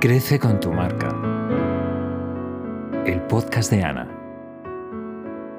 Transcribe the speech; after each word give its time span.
Crece 0.00 0.38
con 0.38 0.60
tu 0.60 0.72
marca. 0.72 1.10
El 3.04 3.20
podcast 3.26 3.70
de 3.70 3.84
Ana. 3.84 4.08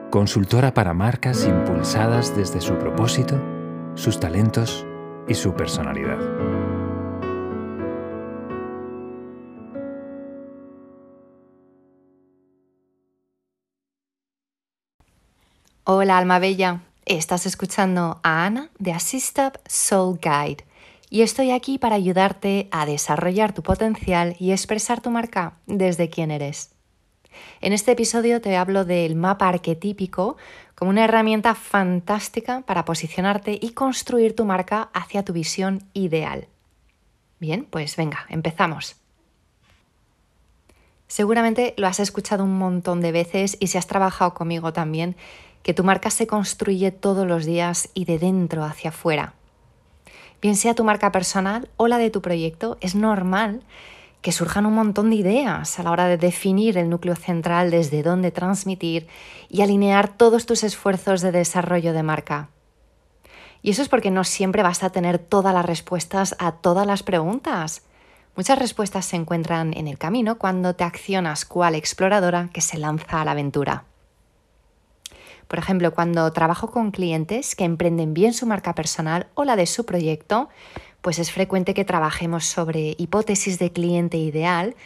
Consultora 0.10 0.73
para 0.73 0.96
marcas 0.96 1.46
impulsadas 1.46 2.35
desde 2.35 2.59
su 2.59 2.75
propósito, 2.79 3.39
sus 3.93 4.19
talentos 4.19 4.83
y 5.27 5.35
su 5.35 5.54
personalidad. 5.54 6.17
Hola 15.83 16.17
alma 16.17 16.39
bella, 16.39 16.81
estás 17.05 17.45
escuchando 17.45 18.20
a 18.23 18.48
Ana 18.48 18.70
de 18.80 18.94
Assistab 18.94 19.59
Soul 19.67 20.20
Guide 20.20 20.66
y 21.12 21.23
estoy 21.23 21.52
aquí 21.52 21.77
para 21.77 21.98
ayudarte 21.98 22.70
a 22.71 22.85
desarrollar 22.85 23.54
tu 23.54 23.62
potencial 23.62 24.38
y 24.40 24.54
expresar 24.54 25.02
tu 25.02 25.12
marca 25.12 25.58
desde 25.67 26.09
quién 26.09 26.31
eres. 26.31 26.72
En 27.59 27.73
este 27.73 27.91
episodio 27.91 28.40
te 28.40 28.55
hablo 28.55 28.86
del 28.86 29.16
mapa 29.16 29.50
arquetípico 29.50 30.38
como 30.73 30.89
una 30.89 31.03
herramienta 31.03 31.53
fantástica 31.53 32.62
para 32.62 32.86
posicionarte 32.86 33.59
y 33.62 33.73
construir 33.73 34.38
tu 34.38 34.45
marca 34.45 34.89
hacia 34.94 35.23
tu 35.23 35.34
visión 35.34 35.84
ideal. 35.94 36.48
Bien, 37.41 37.67
pues 37.70 37.98
venga, 37.98 38.25
empezamos. 38.30 38.95
Seguramente 41.08 41.73
lo 41.75 41.88
has 41.88 42.00
escuchado 42.00 42.45
un 42.45 42.58
montón 42.58 43.02
de 43.02 43.12
veces 43.12 43.58
y 43.59 43.67
si 43.67 43.78
has 43.78 43.86
trabajado 43.86 44.34
conmigo 44.34 44.72
también, 44.72 45.17
que 45.62 45.73
tu 45.73 45.84
marca 45.84 46.09
se 46.09 46.25
construye 46.25 46.91
todos 46.91 47.28
los 47.28 47.44
días 47.44 47.89
y 47.94 48.05
de 48.05 48.17
dentro 48.17 48.64
hacia 48.64 48.91
afuera 48.91 49.36
bien 50.41 50.55
sea 50.55 50.76
tu 50.76 50.84
marca 50.84 51.12
personal 51.12 51.70
o 51.77 51.88
la 51.88 51.98
de 51.98 52.09
tu 52.09 52.22
proyecto, 52.22 52.77
es 52.81 52.95
normal 52.95 53.62
que 54.22 54.31
surjan 54.31 54.66
un 54.66 54.76
montón 54.76 55.09
de 55.09 55.16
ideas 55.16 55.80
a 55.80 55.84
la 55.84 55.92
hora 55.92 56.08
de 56.08 56.17
definir 56.17 56.78
el 56.78 56.89
núcleo 56.89 57.16
central 57.16 57.72
desde 57.72 58.03
dónde 58.03 58.31
transmitir 58.31 59.08
y 59.50 59.62
alinear 59.62 60.16
todos 60.16 60.45
tus 60.45 60.64
esfuerzos 60.64 61.22
de 61.22 61.31
desarrollo 61.31 61.94
de 61.94 62.03
marca. 62.03 62.50
Y 63.64 63.72
eso 63.72 63.81
es 63.81 63.89
porque 63.89 64.12
no 64.12 64.23
siempre 64.23 64.64
vas 64.64 64.84
a 64.84 64.92
tener 64.92 65.19
todas 65.19 65.53
las 65.53 65.66
respuestas 65.66 66.36
a 66.39 66.53
todas 66.53 66.86
las 66.88 67.03
preguntas. 67.03 67.84
Muchas 68.36 68.58
respuestas 68.58 69.06
se 69.06 69.17
encuentran 69.17 69.75
en 69.75 69.88
el 69.88 69.97
camino 69.97 70.38
cuando 70.38 70.75
te 70.75 70.84
accionas 70.84 71.45
cual 71.45 71.75
exploradora 71.75 72.50
que 72.53 72.62
se 72.62 72.78
lanza 72.78 73.22
a 73.22 73.25
la 73.25 73.31
aventura. 73.31 73.86
Por 75.52 75.59
ejemplo, 75.59 75.94
cuando 75.94 76.31
trabajo 76.31 76.71
con 76.71 76.91
clientes 76.91 77.57
que 77.57 77.66
emprenden 77.66 78.13
bien 78.13 78.33
su 78.33 78.45
marca 78.45 78.73
personal 78.73 79.27
o 79.33 79.44
la 79.44 79.57
de 79.57 79.66
su 79.66 79.85
proyecto, 79.85 80.47
pues 81.02 81.19
es 81.19 81.30
frecuente 81.33 81.73
que 81.73 81.83
trabajemos 81.83 82.45
sobre 82.45 82.95
hipótesis 82.97 83.59
de 83.59 83.69
cliente 83.69 84.16
ideal 84.16 84.77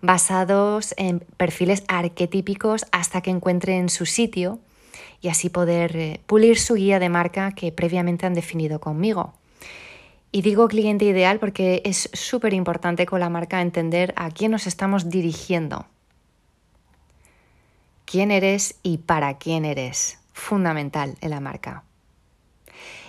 basados 0.00 0.94
en 0.96 1.20
perfiles 1.36 1.84
arquetípicos 1.88 2.86
hasta 2.90 3.20
que 3.20 3.32
encuentren 3.32 3.90
su 3.90 4.06
sitio 4.06 4.60
y 5.20 5.28
así 5.28 5.50
poder 5.50 5.94
eh, 5.94 6.20
pulir 6.24 6.58
su 6.58 6.72
guía 6.72 6.98
de 6.98 7.10
marca 7.10 7.52
que 7.52 7.70
previamente 7.70 8.24
han 8.24 8.32
definido 8.32 8.80
conmigo. 8.80 9.34
Y 10.32 10.40
digo 10.40 10.68
cliente 10.68 11.04
ideal 11.04 11.38
porque 11.38 11.82
es 11.84 12.08
súper 12.14 12.54
importante 12.54 13.04
con 13.04 13.20
la 13.20 13.28
marca 13.28 13.60
entender 13.60 14.14
a 14.16 14.30
quién 14.30 14.52
nos 14.52 14.66
estamos 14.66 15.10
dirigiendo 15.10 15.84
quién 18.14 18.30
eres 18.30 18.76
y 18.84 18.98
para 18.98 19.38
quién 19.38 19.64
eres. 19.64 20.20
Fundamental 20.32 21.16
en 21.20 21.30
la 21.30 21.40
marca. 21.40 21.82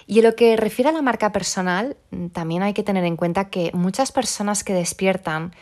Y 0.08 0.17
en 0.17 0.25
lo 0.25 0.36
que 0.36 0.58
refiere 0.58 0.89
a 0.89 0.94
la 0.94 1.03
marca 1.03 1.31
personal, 1.31 1.95
también 2.34 2.64
hay 2.64 2.73
que 2.73 2.81
tener 2.81 3.06
en 3.06 3.16
cuenta 3.16 3.52
que 3.52 3.70
muchas 3.76 4.11
personas 4.11 4.64
que 4.64 4.73
despiertan 4.73 5.53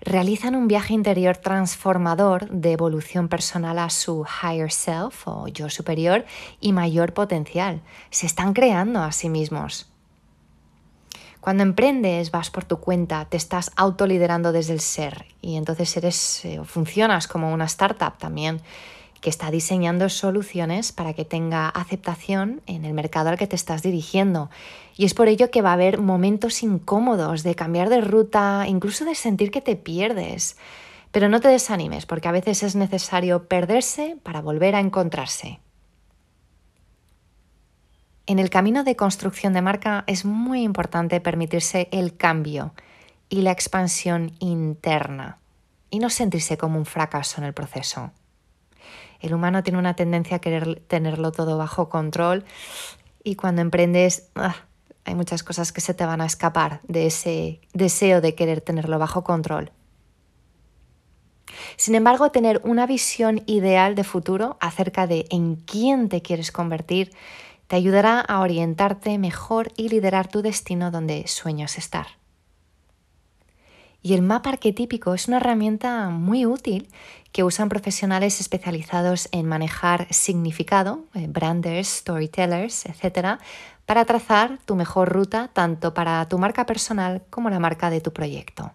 realizan 0.00 0.56
un 0.56 0.66
viaje 0.66 0.94
interior 0.94 1.36
transformador 1.36 2.50
de 2.50 2.72
evolución 2.72 3.28
personal 3.28 3.78
a 3.78 3.88
su 3.90 4.26
higher 4.42 4.72
self 4.72 5.28
o 5.28 5.46
yo 5.46 5.70
superior 5.70 6.26
y 6.60 6.72
mayor 6.72 7.14
potencial. 7.14 7.82
Se 8.10 8.26
están 8.26 8.52
creando 8.52 9.00
a 9.00 9.12
sí 9.12 9.28
mismos. 9.28 9.92
Cuando 11.40 11.62
emprendes, 11.62 12.30
vas 12.30 12.50
por 12.50 12.64
tu 12.64 12.78
cuenta, 12.78 13.24
te 13.26 13.36
estás 13.36 13.70
autoliderando 13.76 14.52
desde 14.52 14.72
el 14.72 14.80
ser 14.80 15.26
y 15.40 15.56
entonces 15.56 15.96
eres 15.96 16.44
eh, 16.44 16.60
funcionas 16.64 17.28
como 17.28 17.52
una 17.52 17.66
startup 17.66 18.18
también 18.18 18.60
que 19.20 19.30
está 19.30 19.50
diseñando 19.50 20.08
soluciones 20.08 20.92
para 20.92 21.12
que 21.12 21.24
tenga 21.24 21.68
aceptación 21.68 22.60
en 22.66 22.84
el 22.84 22.92
mercado 22.92 23.30
al 23.30 23.38
que 23.38 23.46
te 23.46 23.56
estás 23.56 23.82
dirigiendo. 23.82 24.50
Y 24.96 25.04
es 25.04 25.14
por 25.14 25.28
ello 25.28 25.50
que 25.50 25.62
va 25.62 25.70
a 25.70 25.74
haber 25.74 26.00
momentos 26.00 26.62
incómodos 26.62 27.42
de 27.42 27.54
cambiar 27.54 27.88
de 27.88 28.00
ruta, 28.00 28.64
incluso 28.68 29.04
de 29.04 29.14
sentir 29.14 29.50
que 29.50 29.60
te 29.60 29.76
pierdes. 29.76 30.56
Pero 31.10 31.28
no 31.28 31.40
te 31.40 31.48
desanimes, 31.48 32.06
porque 32.06 32.28
a 32.28 32.32
veces 32.32 32.62
es 32.62 32.76
necesario 32.76 33.48
perderse 33.48 34.16
para 34.22 34.40
volver 34.40 34.74
a 34.74 34.80
encontrarse. 34.80 35.58
En 38.28 38.38
el 38.38 38.50
camino 38.50 38.84
de 38.84 38.94
construcción 38.94 39.54
de 39.54 39.62
marca 39.62 40.04
es 40.06 40.26
muy 40.26 40.62
importante 40.62 41.18
permitirse 41.18 41.88
el 41.92 42.14
cambio 42.14 42.74
y 43.30 43.40
la 43.40 43.52
expansión 43.52 44.32
interna 44.38 45.38
y 45.88 45.98
no 45.98 46.10
sentirse 46.10 46.58
como 46.58 46.78
un 46.78 46.84
fracaso 46.84 47.40
en 47.40 47.46
el 47.46 47.54
proceso. 47.54 48.10
El 49.20 49.32
humano 49.32 49.62
tiene 49.62 49.78
una 49.78 49.94
tendencia 49.94 50.36
a 50.36 50.40
querer 50.40 50.82
tenerlo 50.88 51.32
todo 51.32 51.56
bajo 51.56 51.88
control 51.88 52.44
y 53.24 53.36
cuando 53.36 53.62
emprendes 53.62 54.28
ah, 54.34 54.56
hay 55.06 55.14
muchas 55.14 55.42
cosas 55.42 55.72
que 55.72 55.80
se 55.80 55.94
te 55.94 56.04
van 56.04 56.20
a 56.20 56.26
escapar 56.26 56.82
de 56.82 57.06
ese 57.06 57.62
deseo 57.72 58.20
de 58.20 58.34
querer 58.34 58.60
tenerlo 58.60 58.98
bajo 58.98 59.24
control. 59.24 59.72
Sin 61.76 61.94
embargo, 61.94 62.30
tener 62.30 62.60
una 62.64 62.86
visión 62.86 63.42
ideal 63.46 63.94
de 63.94 64.04
futuro 64.04 64.58
acerca 64.60 65.06
de 65.06 65.24
en 65.30 65.56
quién 65.56 66.10
te 66.10 66.20
quieres 66.20 66.52
convertir 66.52 67.10
te 67.68 67.76
ayudará 67.76 68.20
a 68.20 68.40
orientarte 68.40 69.18
mejor 69.18 69.72
y 69.76 69.88
liderar 69.90 70.26
tu 70.26 70.42
destino 70.42 70.90
donde 70.90 71.26
sueñas 71.28 71.78
estar. 71.78 72.06
Y 74.02 74.14
el 74.14 74.22
mapa 74.22 74.50
arquetípico 74.50 75.14
es 75.14 75.28
una 75.28 75.36
herramienta 75.36 76.08
muy 76.08 76.46
útil 76.46 76.88
que 77.32 77.44
usan 77.44 77.68
profesionales 77.68 78.40
especializados 78.40 79.28
en 79.32 79.46
manejar 79.46 80.12
significado, 80.12 81.04
eh, 81.14 81.26
branders, 81.28 81.88
storytellers, 81.88 82.86
etc., 82.86 83.38
para 83.84 84.04
trazar 84.04 84.58
tu 84.64 84.76
mejor 84.76 85.10
ruta 85.10 85.50
tanto 85.52 85.94
para 85.94 86.26
tu 86.28 86.38
marca 86.38 86.66
personal 86.66 87.22
como 87.30 87.50
la 87.50 87.58
marca 87.58 87.90
de 87.90 88.00
tu 88.00 88.12
proyecto. 88.12 88.72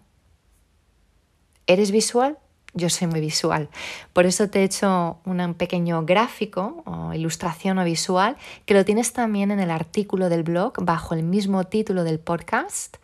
¿Eres 1.66 1.90
visual? 1.90 2.38
Yo 2.74 2.90
soy 2.90 3.06
muy 3.08 3.20
visual. 3.20 3.68
Por 4.12 4.26
eso 4.26 4.48
te 4.48 4.60
he 4.60 4.64
hecho 4.64 5.18
un 5.24 5.54
pequeño 5.54 6.04
gráfico 6.04 6.82
o 6.84 7.14
ilustración 7.14 7.78
o 7.78 7.84
visual 7.84 8.36
que 8.66 8.74
lo 8.74 8.84
tienes 8.84 9.12
también 9.12 9.50
en 9.50 9.60
el 9.60 9.70
artículo 9.70 10.28
del 10.28 10.42
blog 10.42 10.74
bajo 10.84 11.14
el 11.14 11.22
mismo 11.22 11.64
título 11.64 12.04
del 12.04 12.18
podcast. 12.18 12.96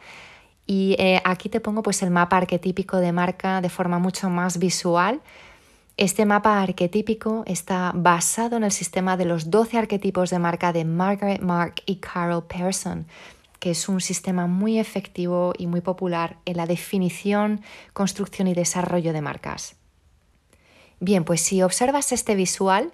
Y 0.66 0.94
eh, 0.98 1.20
aquí 1.24 1.48
te 1.48 1.60
pongo 1.60 1.82
pues 1.82 2.02
el 2.02 2.10
mapa 2.10 2.36
arquetípico 2.36 2.98
de 2.98 3.12
marca 3.12 3.60
de 3.60 3.68
forma 3.68 3.98
mucho 3.98 4.30
más 4.30 4.58
visual. 4.58 5.20
Este 5.96 6.24
mapa 6.24 6.62
arquetípico 6.62 7.42
está 7.46 7.92
basado 7.94 8.56
en 8.56 8.64
el 8.64 8.72
sistema 8.72 9.16
de 9.16 9.24
los 9.24 9.50
12 9.50 9.78
arquetipos 9.78 10.30
de 10.30 10.38
marca 10.38 10.72
de 10.72 10.84
Margaret 10.84 11.42
Mark 11.42 11.82
y 11.86 11.96
Carol 11.96 12.44
Pearson 12.44 13.06
que 13.60 13.70
es 13.70 13.88
un 13.88 14.00
sistema 14.00 14.46
muy 14.46 14.78
efectivo 14.78 15.52
y 15.56 15.66
muy 15.66 15.82
popular 15.82 16.38
en 16.46 16.56
la 16.56 16.66
definición, 16.66 17.60
construcción 17.92 18.48
y 18.48 18.54
desarrollo 18.54 19.12
de 19.12 19.20
marcas. 19.20 19.76
Bien, 20.98 21.24
pues 21.24 21.40
si 21.40 21.62
observas 21.62 22.12
este 22.12 22.34
visual, 22.34 22.92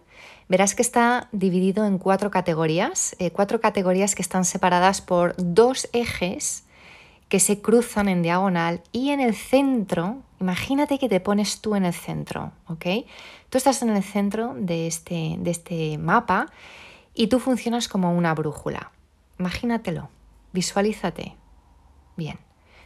verás 0.48 0.74
que 0.74 0.82
está 0.82 1.28
dividido 1.32 1.86
en 1.86 1.98
cuatro 1.98 2.30
categorías, 2.30 3.16
eh, 3.18 3.30
cuatro 3.30 3.60
categorías 3.60 4.14
que 4.14 4.22
están 4.22 4.44
separadas 4.44 5.00
por 5.00 5.34
dos 5.38 5.88
ejes 5.92 6.64
que 7.28 7.40
se 7.40 7.60
cruzan 7.60 8.08
en 8.08 8.22
diagonal 8.22 8.82
y 8.92 9.10
en 9.10 9.20
el 9.20 9.34
centro, 9.34 10.18
imagínate 10.40 10.98
que 10.98 11.08
te 11.08 11.18
pones 11.20 11.60
tú 11.60 11.74
en 11.74 11.84
el 11.84 11.92
centro, 11.92 12.52
¿ok? 12.68 12.86
Tú 13.50 13.58
estás 13.58 13.82
en 13.82 13.90
el 13.90 14.02
centro 14.04 14.54
de 14.56 14.86
este, 14.86 15.36
de 15.38 15.50
este 15.50 15.98
mapa 15.98 16.46
y 17.14 17.26
tú 17.26 17.40
funcionas 17.40 17.88
como 17.88 18.12
una 18.16 18.34
brújula. 18.34 18.92
Imagínatelo. 19.38 20.08
Visualízate. 20.56 21.36
Bien, 22.16 22.38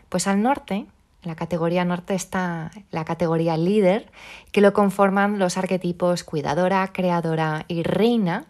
pues 0.08 0.26
al 0.26 0.42
norte, 0.42 0.86
la 1.22 1.36
categoría 1.36 1.84
norte 1.84 2.16
está 2.16 2.72
la 2.90 3.04
categoría 3.04 3.56
líder, 3.56 4.10
que 4.50 4.60
lo 4.60 4.72
conforman 4.72 5.38
los 5.38 5.56
arquetipos 5.56 6.24
cuidadora, 6.24 6.90
creadora 6.92 7.66
y 7.68 7.84
reina, 7.84 8.46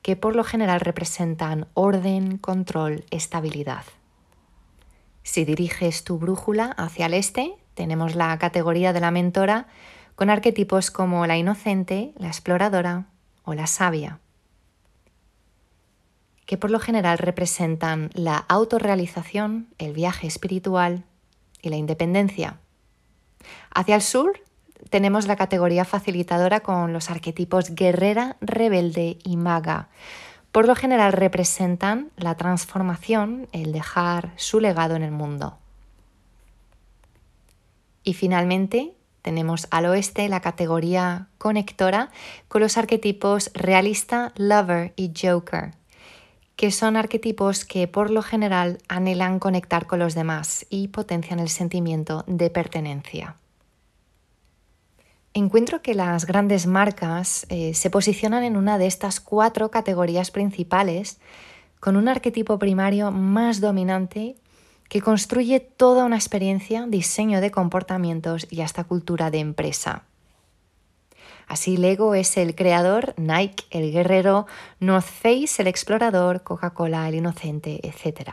que 0.00 0.16
por 0.16 0.34
lo 0.34 0.42
general 0.42 0.80
representan 0.80 1.66
orden, 1.74 2.38
control, 2.38 3.04
estabilidad. 3.10 3.84
Si 5.22 5.44
diriges 5.44 6.02
tu 6.02 6.16
brújula 6.16 6.70
hacia 6.78 7.04
el 7.04 7.12
este, 7.12 7.52
tenemos 7.74 8.14
la 8.14 8.38
categoría 8.38 8.94
de 8.94 9.00
la 9.00 9.10
mentora 9.10 9.66
con 10.14 10.30
arquetipos 10.30 10.90
como 10.90 11.26
la 11.26 11.36
inocente, 11.36 12.14
la 12.16 12.28
exploradora 12.28 13.04
o 13.44 13.52
la 13.52 13.66
sabia 13.66 14.18
que 16.46 16.56
por 16.56 16.70
lo 16.70 16.78
general 16.78 17.18
representan 17.18 18.10
la 18.14 18.36
autorrealización, 18.48 19.68
el 19.78 19.92
viaje 19.92 20.26
espiritual 20.26 21.04
y 21.60 21.68
la 21.68 21.76
independencia. 21.76 22.58
Hacia 23.74 23.96
el 23.96 24.02
sur 24.02 24.40
tenemos 24.90 25.26
la 25.26 25.36
categoría 25.36 25.84
facilitadora 25.84 26.60
con 26.60 26.92
los 26.92 27.10
arquetipos 27.10 27.74
guerrera, 27.74 28.36
rebelde 28.40 29.18
y 29.24 29.36
maga. 29.36 29.88
Por 30.52 30.66
lo 30.66 30.74
general 30.74 31.12
representan 31.12 32.10
la 32.16 32.36
transformación, 32.36 33.48
el 33.52 33.72
dejar 33.72 34.32
su 34.36 34.60
legado 34.60 34.94
en 34.94 35.02
el 35.02 35.10
mundo. 35.10 35.58
Y 38.04 38.14
finalmente 38.14 38.94
tenemos 39.22 39.66
al 39.72 39.86
oeste 39.86 40.28
la 40.28 40.40
categoría 40.40 41.26
conectora 41.38 42.10
con 42.46 42.62
los 42.62 42.78
arquetipos 42.78 43.50
realista, 43.54 44.32
lover 44.36 44.92
y 44.94 45.12
joker, 45.20 45.72
que 46.56 46.70
son 46.70 46.96
arquetipos 46.96 47.64
que 47.64 47.86
por 47.86 48.10
lo 48.10 48.22
general 48.22 48.78
anhelan 48.88 49.38
conectar 49.38 49.86
con 49.86 49.98
los 49.98 50.14
demás 50.14 50.66
y 50.70 50.88
potencian 50.88 51.38
el 51.38 51.50
sentimiento 51.50 52.24
de 52.26 52.50
pertenencia. 52.50 53.36
Encuentro 55.34 55.82
que 55.82 55.94
las 55.94 56.24
grandes 56.24 56.66
marcas 56.66 57.44
eh, 57.50 57.74
se 57.74 57.90
posicionan 57.90 58.42
en 58.42 58.56
una 58.56 58.78
de 58.78 58.86
estas 58.86 59.20
cuatro 59.20 59.70
categorías 59.70 60.30
principales 60.30 61.18
con 61.78 61.96
un 61.96 62.08
arquetipo 62.08 62.58
primario 62.58 63.10
más 63.10 63.60
dominante 63.60 64.36
que 64.88 65.02
construye 65.02 65.60
toda 65.60 66.04
una 66.06 66.16
experiencia, 66.16 66.86
diseño 66.86 67.42
de 67.42 67.50
comportamientos 67.50 68.46
y 68.50 68.62
hasta 68.62 68.84
cultura 68.84 69.30
de 69.30 69.40
empresa. 69.40 70.04
Así 71.46 71.76
Lego 71.76 72.14
es 72.14 72.36
el 72.36 72.54
creador, 72.54 73.14
Nike 73.16 73.64
el 73.70 73.92
guerrero, 73.92 74.46
North 74.80 75.06
Face 75.06 75.62
el 75.62 75.68
explorador, 75.68 76.42
Coca-Cola 76.42 77.08
el 77.08 77.16
inocente, 77.16 77.80
etc. 77.86 78.30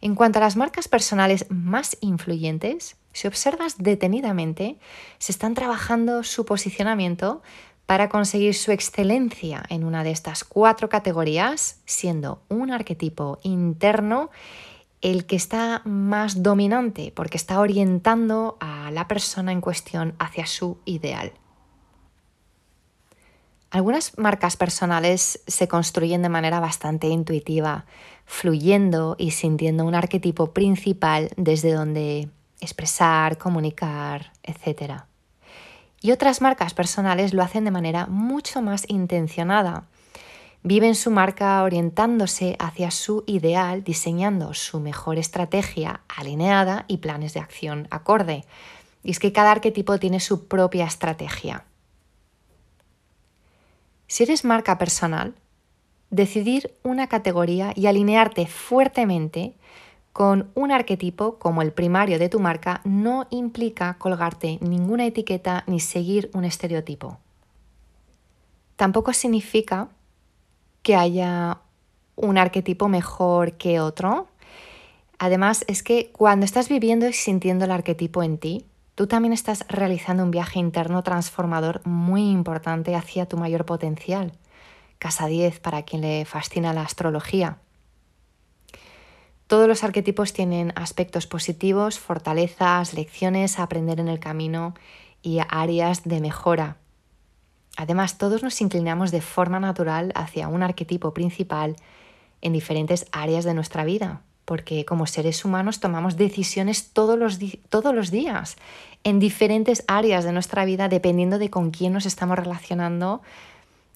En 0.00 0.14
cuanto 0.14 0.38
a 0.38 0.42
las 0.42 0.56
marcas 0.56 0.88
personales 0.88 1.46
más 1.50 1.96
influyentes, 2.00 2.96
si 3.12 3.26
observas 3.26 3.78
detenidamente, 3.78 4.78
se 5.18 5.32
están 5.32 5.54
trabajando 5.54 6.22
su 6.22 6.44
posicionamiento 6.44 7.42
para 7.84 8.08
conseguir 8.08 8.54
su 8.54 8.70
excelencia 8.70 9.64
en 9.70 9.82
una 9.84 10.04
de 10.04 10.10
estas 10.10 10.44
cuatro 10.44 10.88
categorías, 10.88 11.80
siendo 11.84 12.42
un 12.48 12.70
arquetipo 12.70 13.38
interno 13.42 14.30
el 15.00 15.26
que 15.26 15.36
está 15.36 15.82
más 15.84 16.42
dominante 16.42 17.12
porque 17.14 17.36
está 17.36 17.60
orientando 17.60 18.56
a 18.60 18.90
la 18.90 19.08
persona 19.08 19.52
en 19.52 19.60
cuestión 19.60 20.14
hacia 20.18 20.46
su 20.46 20.78
ideal. 20.84 21.32
Algunas 23.70 24.16
marcas 24.16 24.56
personales 24.56 25.42
se 25.46 25.68
construyen 25.68 26.22
de 26.22 26.30
manera 26.30 26.58
bastante 26.58 27.08
intuitiva, 27.08 27.84
fluyendo 28.24 29.14
y 29.18 29.32
sintiendo 29.32 29.84
un 29.84 29.94
arquetipo 29.94 30.52
principal 30.52 31.30
desde 31.36 31.72
donde 31.72 32.30
expresar, 32.60 33.36
comunicar, 33.36 34.32
etc. 34.42 35.02
Y 36.00 36.12
otras 36.12 36.40
marcas 36.40 36.72
personales 36.72 37.34
lo 37.34 37.42
hacen 37.42 37.64
de 37.64 37.70
manera 37.70 38.06
mucho 38.06 38.62
más 38.62 38.84
intencionada. 38.88 39.84
Viven 40.70 40.94
su 40.94 41.10
marca 41.10 41.62
orientándose 41.62 42.54
hacia 42.58 42.90
su 42.90 43.24
ideal, 43.26 43.82
diseñando 43.84 44.52
su 44.52 44.80
mejor 44.80 45.16
estrategia 45.16 46.02
alineada 46.14 46.84
y 46.88 46.98
planes 46.98 47.32
de 47.32 47.40
acción 47.40 47.88
acorde. 47.90 48.44
Y 49.02 49.12
es 49.12 49.18
que 49.18 49.32
cada 49.32 49.50
arquetipo 49.50 49.98
tiene 49.98 50.20
su 50.20 50.46
propia 50.46 50.84
estrategia. 50.84 51.64
Si 54.08 54.24
eres 54.24 54.44
marca 54.44 54.76
personal, 54.76 55.32
decidir 56.10 56.74
una 56.82 57.06
categoría 57.06 57.72
y 57.74 57.86
alinearte 57.86 58.46
fuertemente 58.46 59.54
con 60.12 60.50
un 60.54 60.70
arquetipo 60.70 61.38
como 61.38 61.62
el 61.62 61.72
primario 61.72 62.18
de 62.18 62.28
tu 62.28 62.40
marca 62.40 62.82
no 62.84 63.26
implica 63.30 63.96
colgarte 63.96 64.58
ninguna 64.60 65.06
etiqueta 65.06 65.64
ni 65.66 65.80
seguir 65.80 66.30
un 66.34 66.44
estereotipo. 66.44 67.16
Tampoco 68.76 69.14
significa 69.14 69.88
que 70.88 70.96
haya 70.96 71.58
un 72.16 72.38
arquetipo 72.38 72.88
mejor 72.88 73.58
que 73.58 73.78
otro. 73.78 74.26
Además, 75.18 75.66
es 75.68 75.82
que 75.82 76.10
cuando 76.12 76.46
estás 76.46 76.70
viviendo 76.70 77.06
y 77.06 77.12
sintiendo 77.12 77.66
el 77.66 77.72
arquetipo 77.72 78.22
en 78.22 78.38
ti, 78.38 78.64
tú 78.94 79.06
también 79.06 79.34
estás 79.34 79.66
realizando 79.68 80.22
un 80.22 80.30
viaje 80.30 80.58
interno 80.58 81.02
transformador 81.02 81.86
muy 81.86 82.30
importante 82.30 82.94
hacia 82.96 83.26
tu 83.26 83.36
mayor 83.36 83.66
potencial. 83.66 84.32
Casa 84.98 85.26
10 85.26 85.60
para 85.60 85.82
quien 85.82 86.00
le 86.00 86.24
fascina 86.24 86.72
la 86.72 86.84
astrología. 86.84 87.58
Todos 89.46 89.68
los 89.68 89.84
arquetipos 89.84 90.32
tienen 90.32 90.72
aspectos 90.74 91.26
positivos, 91.26 91.98
fortalezas, 91.98 92.94
lecciones 92.94 93.58
a 93.58 93.64
aprender 93.64 94.00
en 94.00 94.08
el 94.08 94.20
camino 94.20 94.72
y 95.20 95.40
áreas 95.50 96.04
de 96.04 96.22
mejora. 96.22 96.78
Además, 97.78 98.18
todos 98.18 98.42
nos 98.42 98.60
inclinamos 98.60 99.12
de 99.12 99.20
forma 99.20 99.60
natural 99.60 100.10
hacia 100.16 100.48
un 100.48 100.64
arquetipo 100.64 101.14
principal 101.14 101.76
en 102.42 102.52
diferentes 102.52 103.06
áreas 103.12 103.44
de 103.44 103.54
nuestra 103.54 103.84
vida, 103.84 104.22
porque 104.44 104.84
como 104.84 105.06
seres 105.06 105.44
humanos 105.44 105.78
tomamos 105.78 106.16
decisiones 106.16 106.90
todos 106.92 107.16
los, 107.16 107.38
todos 107.68 107.94
los 107.94 108.10
días 108.10 108.56
en 109.04 109.20
diferentes 109.20 109.84
áreas 109.86 110.24
de 110.24 110.32
nuestra 110.32 110.64
vida 110.64 110.88
dependiendo 110.88 111.38
de 111.38 111.50
con 111.50 111.70
quién 111.70 111.92
nos 111.92 112.04
estamos 112.04 112.36
relacionando 112.36 113.22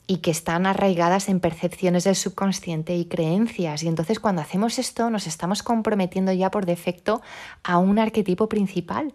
y 0.07 0.19
que 0.19 0.31
están 0.31 0.65
arraigadas 0.65 1.29
en 1.29 1.41
percepciones 1.41 2.05
del 2.05 2.15
subconsciente 2.15 2.95
y 2.95 3.07
creencias. 3.07 3.83
Y 3.83 3.89
entonces 3.89 4.21
cuando 4.21 4.43
hacemos 4.43 4.79
esto 4.79 5.11
nos 5.11 5.27
estamos 5.27 5.65
comprometiendo 5.65 6.33
ya 6.33 6.53
por 6.53 6.67
defecto 6.67 7.21
a 7.65 7.79
un 7.79 7.99
arquetipo 7.99 8.49
principal. 8.49 9.13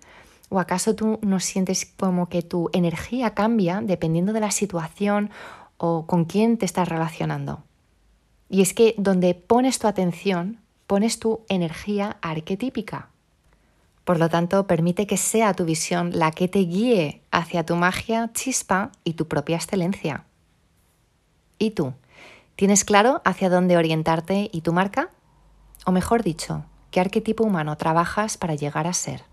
¿O 0.49 0.59
acaso 0.59 0.95
tú 0.95 1.19
no 1.21 1.39
sientes 1.39 1.85
como 1.85 2.29
que 2.29 2.41
tu 2.41 2.69
energía 2.73 3.33
cambia 3.33 3.81
dependiendo 3.81 4.33
de 4.33 4.39
la 4.39 4.51
situación 4.51 5.29
o 5.77 6.05
con 6.05 6.25
quién 6.25 6.57
te 6.57 6.65
estás 6.65 6.87
relacionando? 6.87 7.63
Y 8.49 8.61
es 8.61 8.73
que 8.73 8.95
donde 8.97 9.35
pones 9.35 9.79
tu 9.79 9.87
atención, 9.87 10.61
pones 10.87 11.19
tu 11.19 11.41
energía 11.49 12.17
arquetípica. 12.21 13.09
Por 14.05 14.19
lo 14.19 14.29
tanto, 14.29 14.67
permite 14.67 15.05
que 15.05 15.17
sea 15.17 15.53
tu 15.53 15.65
visión 15.65 16.11
la 16.17 16.31
que 16.31 16.47
te 16.47 16.59
guíe 16.59 17.21
hacia 17.29 17.65
tu 17.65 17.75
magia, 17.75 18.31
chispa 18.33 18.93
y 19.03 19.13
tu 19.13 19.27
propia 19.27 19.57
excelencia. 19.57 20.23
¿Y 21.59 21.71
tú? 21.71 21.93
¿Tienes 22.55 22.85
claro 22.85 23.21
hacia 23.25 23.49
dónde 23.49 23.75
orientarte 23.75 24.49
y 24.53 24.61
tu 24.61 24.71
marca? 24.71 25.09
O 25.85 25.91
mejor 25.91 26.23
dicho, 26.23 26.63
¿qué 26.89 27.01
arquetipo 27.01 27.43
humano 27.43 27.75
trabajas 27.75 28.37
para 28.37 28.55
llegar 28.55 28.87
a 28.87 28.93
ser? 28.93 29.23